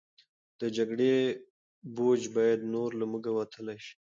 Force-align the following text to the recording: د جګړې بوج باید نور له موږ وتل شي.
د 0.59 0.61
جګړې 0.77 1.15
بوج 1.95 2.21
باید 2.35 2.59
نور 2.73 2.89
له 2.99 3.05
موږ 3.11 3.23
وتل 3.37 3.67
شي. 3.85 3.93